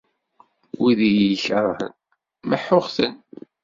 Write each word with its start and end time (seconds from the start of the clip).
Wid 0.81 0.99
i 1.07 1.09
iyi-ikerhen, 1.09 1.91
meḥḥuɣ-ten. 2.49 3.13